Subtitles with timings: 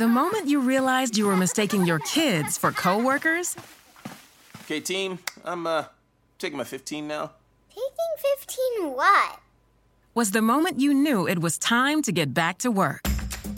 [0.00, 3.54] The moment you realized you were mistaking your kids for coworkers,
[4.62, 5.84] Okay, team, I'm uh
[6.38, 7.32] taking my 15 now.
[7.68, 9.38] Taking 15 what?
[10.14, 13.02] was the moment you knew it was time to get back to work.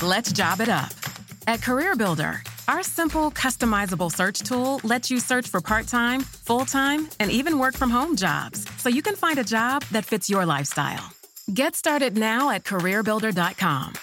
[0.02, 0.90] Let's job it up.
[1.46, 7.08] At CareerBuilder, our simple, customizable search tool lets you search for part time, full time,
[7.20, 10.44] and even work from home jobs so you can find a job that fits your
[10.44, 11.06] lifestyle.
[11.54, 13.94] Get started now at CareerBuilder.com.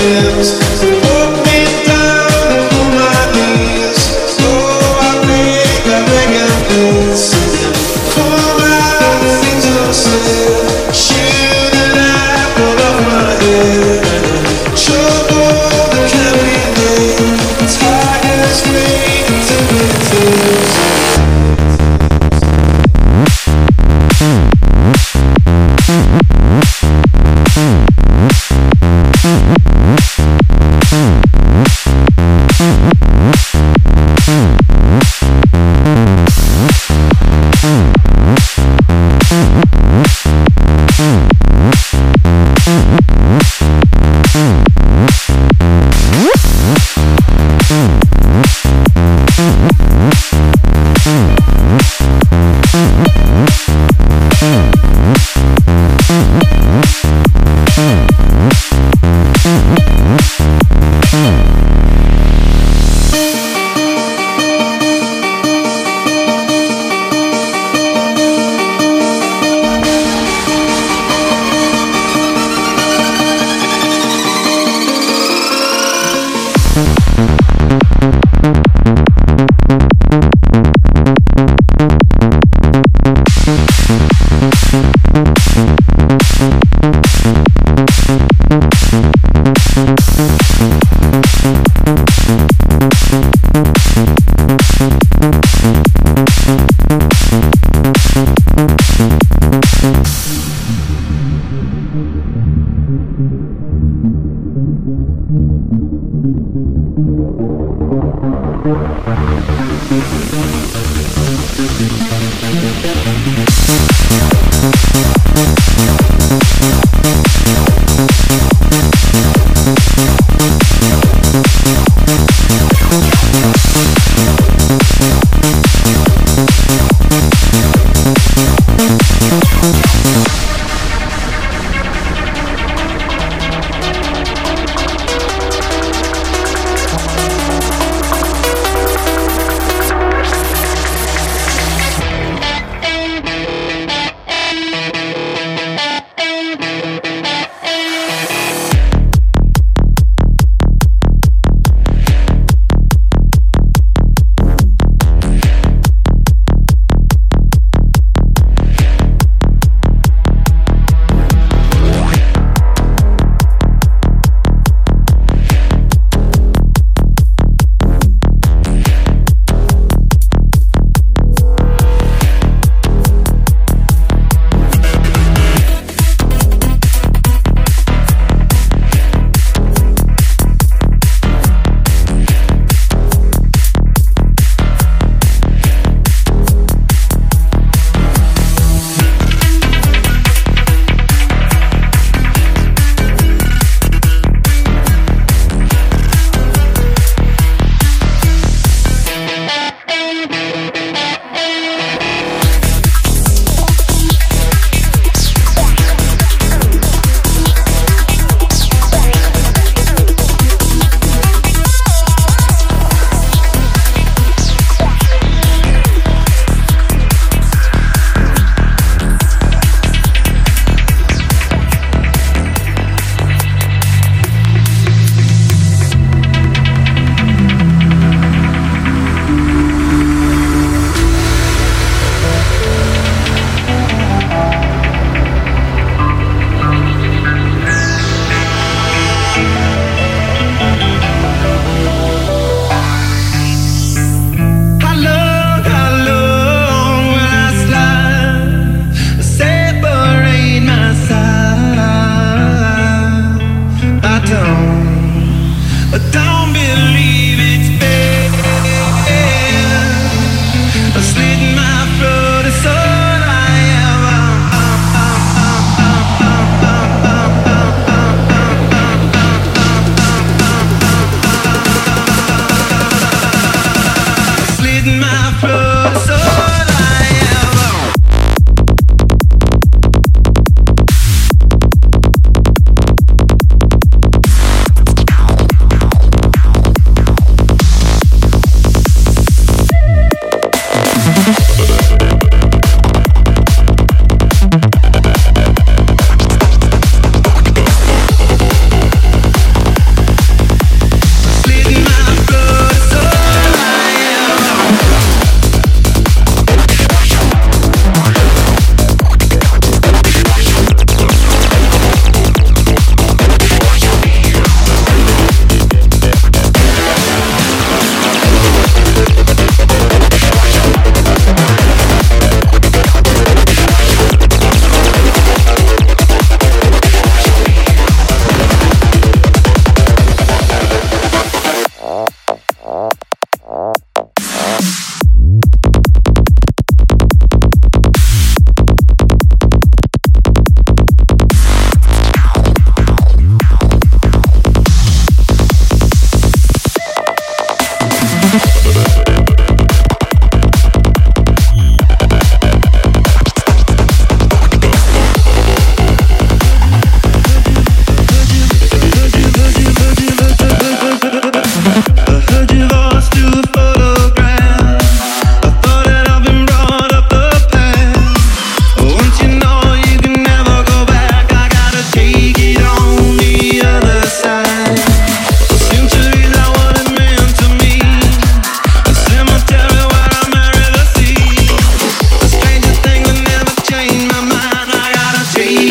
[0.00, 0.69] feels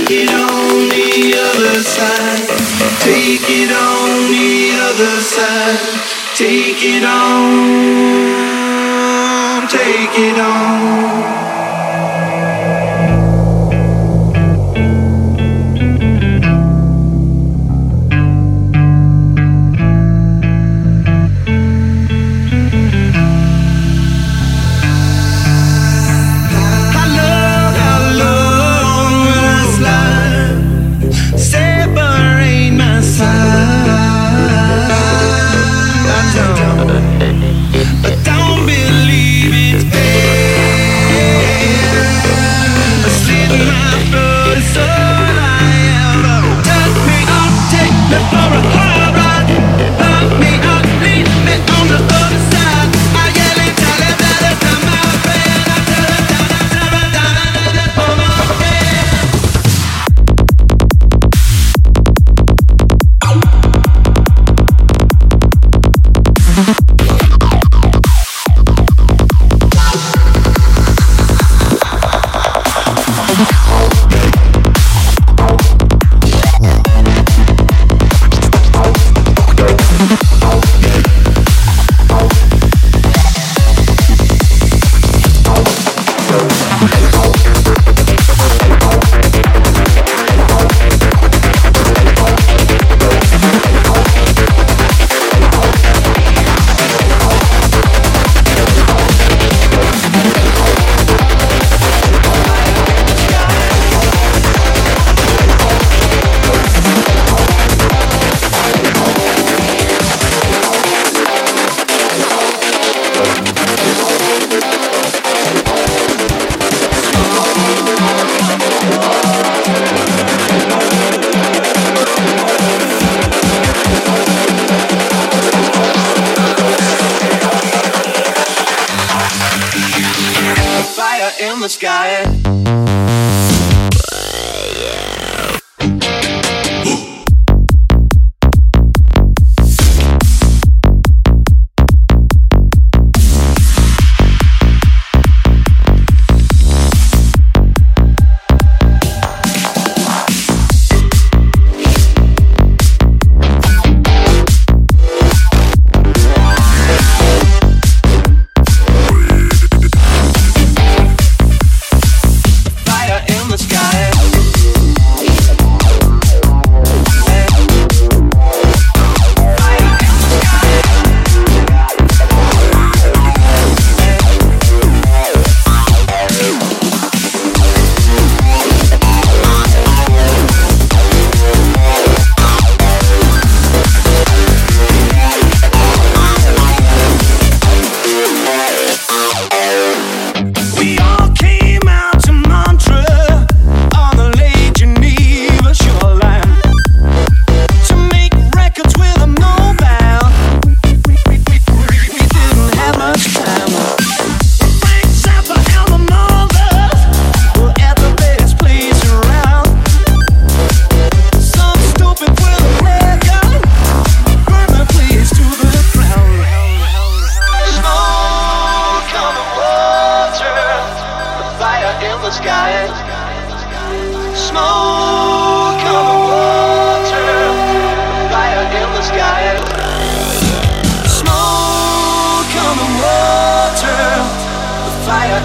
[0.10, 2.48] Take it on the other side.
[3.00, 5.78] Take it on the other side.
[6.36, 8.19] Take it on.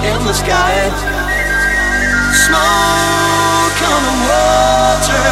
[0.02, 0.90] in the sky.
[2.44, 5.28] Smoke on the water,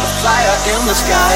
[0.00, 1.34] a fire in the sky.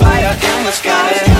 [0.00, 1.33] Fire in the sky.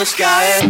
[0.00, 0.60] the sky.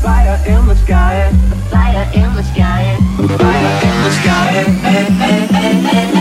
[0.00, 1.32] Fire in the sky.
[1.70, 2.96] Fire in the sky.
[3.36, 6.12] Fire in the sky.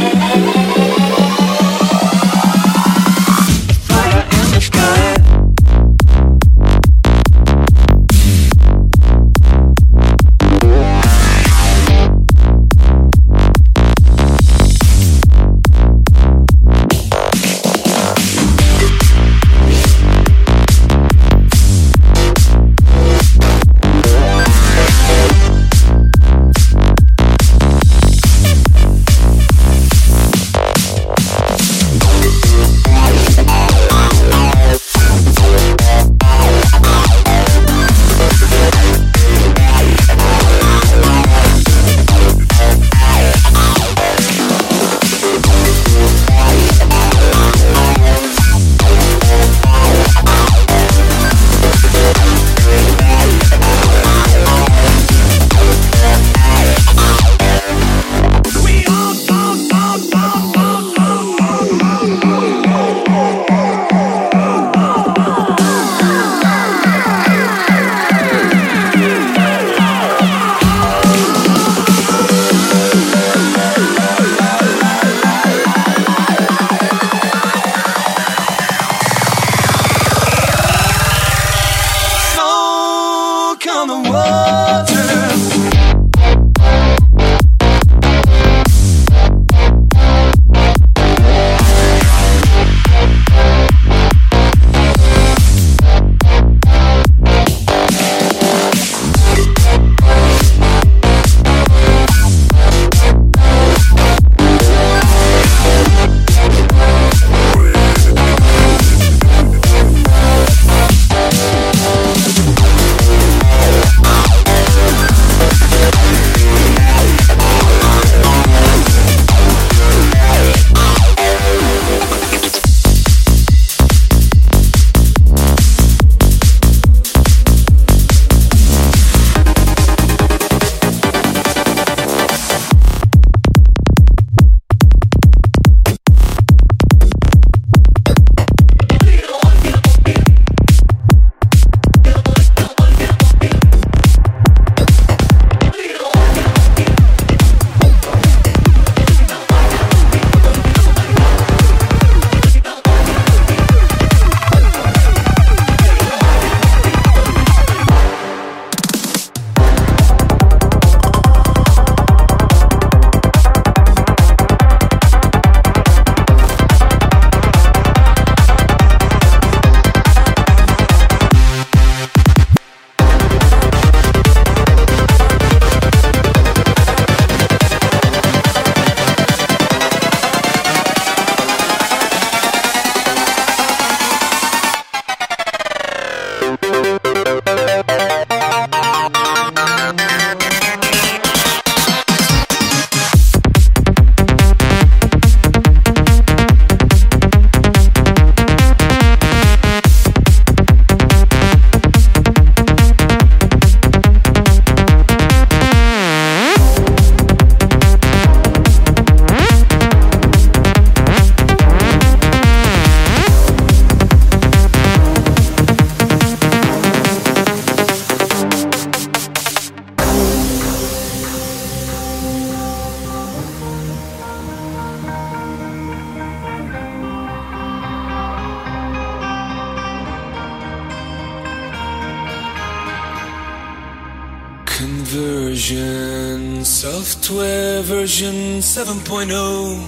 [239.15, 239.87] 2.0.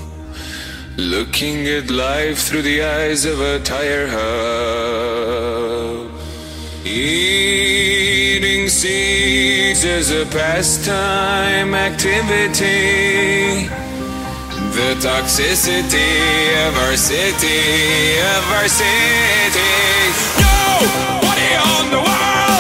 [0.98, 6.10] Looking at life through the eyes of a tire hub.
[6.86, 13.68] Eating seeds is a pastime activity.
[14.78, 19.74] The toxicity of our city, of our city.
[20.40, 22.57] Nobody on the world!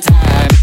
[0.00, 0.55] time.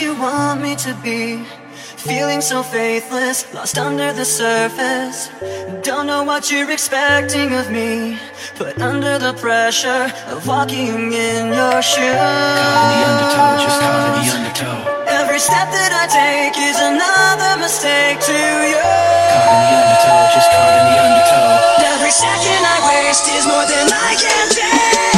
[0.00, 1.42] you want me to be.
[1.96, 5.30] Feeling so faithless, lost under the surface.
[5.82, 8.18] Don't know what you're expecting of me.
[8.58, 12.14] But under the pressure of walking in your shoes.
[12.14, 14.78] Caught in the undertow, just caught in the undertow.
[15.08, 18.78] Every step that I take is another mistake to you.
[18.78, 21.90] Caught in the undertow, just caught in the undertow.
[21.98, 25.17] Every second I waste is more than I can take.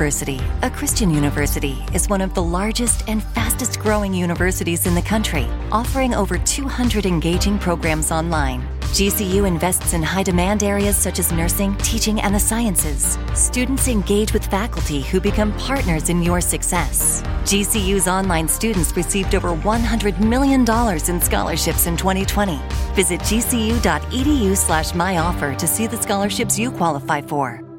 [0.00, 5.02] University, a Christian university, is one of the largest and fastest growing universities in the
[5.02, 8.66] country, offering over 200 engaging programs online.
[8.96, 13.18] GCU invests in high demand areas such as nursing, teaching, and the sciences.
[13.34, 17.20] Students engage with faculty who become partners in your success.
[17.44, 22.58] GCU's online students received over $100 million in scholarships in 2020.
[22.94, 27.69] Visit gcu.edu slash myoffer to see the scholarships you qualify for.